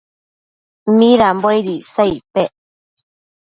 midambo 0.97 1.47
aid 1.53 1.67
icsa 1.77 2.03
icpec? 2.15 2.53